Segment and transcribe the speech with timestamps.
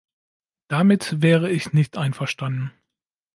[0.67, 2.71] Damit wäre ich nicht einverstanden.